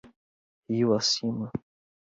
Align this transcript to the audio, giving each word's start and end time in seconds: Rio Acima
Rio 0.67 0.95
Acima 0.95 1.51